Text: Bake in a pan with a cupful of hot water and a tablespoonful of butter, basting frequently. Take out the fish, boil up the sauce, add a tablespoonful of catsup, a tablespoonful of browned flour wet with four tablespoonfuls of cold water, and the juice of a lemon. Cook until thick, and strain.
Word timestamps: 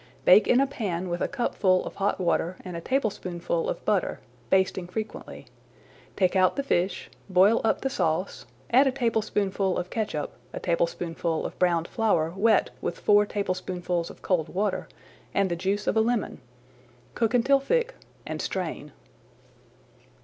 Bake 0.25 0.47
in 0.47 0.59
a 0.59 0.65
pan 0.65 1.09
with 1.09 1.21
a 1.21 1.27
cupful 1.27 1.85
of 1.85 1.93
hot 1.93 2.19
water 2.19 2.57
and 2.65 2.75
a 2.75 2.81
tablespoonful 2.81 3.69
of 3.69 3.85
butter, 3.85 4.19
basting 4.49 4.87
frequently. 4.87 5.45
Take 6.15 6.35
out 6.35 6.55
the 6.55 6.63
fish, 6.63 7.11
boil 7.29 7.61
up 7.63 7.81
the 7.81 7.89
sauce, 7.91 8.47
add 8.71 8.87
a 8.87 8.91
tablespoonful 8.91 9.77
of 9.77 9.91
catsup, 9.91 10.33
a 10.53 10.59
tablespoonful 10.59 11.45
of 11.45 11.59
browned 11.59 11.87
flour 11.87 12.33
wet 12.35 12.71
with 12.81 12.97
four 12.99 13.27
tablespoonfuls 13.27 14.09
of 14.09 14.23
cold 14.23 14.49
water, 14.49 14.89
and 15.35 15.51
the 15.51 15.55
juice 15.55 15.85
of 15.85 15.95
a 15.95 16.01
lemon. 16.01 16.41
Cook 17.13 17.35
until 17.35 17.59
thick, 17.59 17.93
and 18.25 18.41
strain. 18.41 18.93